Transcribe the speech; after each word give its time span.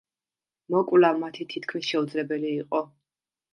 მოკვლა 0.75 1.11
მათი 1.25 1.47
თითქმის 1.53 1.91
შეუძლებელი 1.93 2.53
იყო. 2.65 2.85